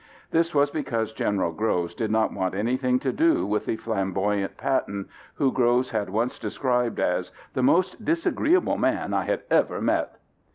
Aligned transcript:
This 0.31 0.55
was 0.55 0.71
because 0.71 1.13
General 1.13 1.51
Groves 1.51 1.93
did 1.93 2.09
not 2.09 2.33
want 2.33 2.55
anything 2.55 2.97
to 3.01 3.11
do 3.13 3.45
with 3.45 3.67
the 3.67 3.75
flamboyant 3.77 4.57
Patton, 4.57 5.07
who 5.35 5.51
Groves 5.51 5.91
had 5.91 6.09
once 6.09 6.39
described 6.39 6.99
as 6.99 7.31
"the 7.53 7.61
most 7.61 8.03
disagreeable 8.03 8.79
man 8.79 9.13
I 9.13 9.25
had 9.25 9.43
ever 9.51 9.79
met." 9.79 10.17